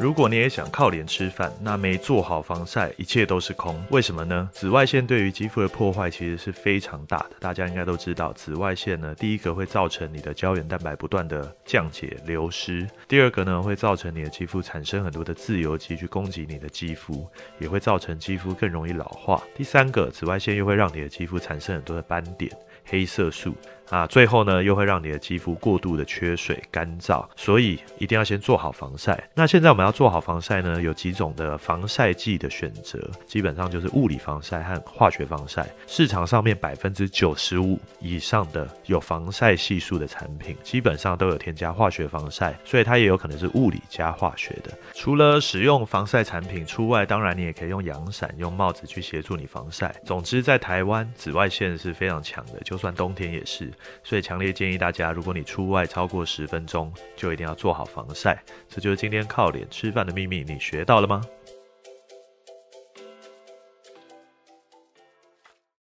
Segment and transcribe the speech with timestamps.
[0.00, 3.78] 如果你也想靠脸吃饭，那没做好防晒，一切都是空。
[3.90, 4.48] 为什么呢？
[4.50, 7.32] 紫外线对于肌肤的破坏其实是非常大的。
[7.38, 17.28] 大家应该都知道，紫外线呢，第一个会造成你的胶原蛋白不断的降解流失；第二个呢，会造成你的肌肤产生很多的自由基去攻击你的肌肤，
[17.58, 22.50] 也会造成肌肤更容易老化；第三个，紫外线又会让你的肌肤产生很多的斑点、
[22.86, 23.54] 黑色素。
[23.90, 29.28] 啊，最后呢，又会让你的肌肤过度的缺水、干燥，所以一定要先做好防晒。
[29.34, 35.66] 那现在我们要做好防晒呢，有几种的防晒剂的选择，基本上就是物理防晒和化学防晒。
[35.88, 44.70] 市场上面百分之九十五以上的有防晒系数的产品，基本上都有添加化学防晒，所以它也有可能是物理加化学的。
[44.94, 49.92] 除了使用防晒产品出外，当然你也可以用阳伞、用帽子去协助你防晒。
[50.04, 53.68] 总之，在台湾紫外线是非常强的，就算冬天也是。
[54.02, 58.42] 所以强烈建议大家，如果你出外超过十分钟，就一定要做好防晒。
[58.68, 61.20] 这就是今天靠脸吃饭的秘密，你学到了吗？